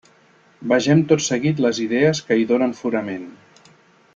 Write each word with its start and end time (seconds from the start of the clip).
Vegem 0.71 1.03
tot 1.11 1.21
seguit 1.25 1.61
les 1.65 1.81
idees 1.85 2.23
que 2.31 2.39
hi 2.41 2.49
donen 2.53 2.77
fonament. 2.81 3.29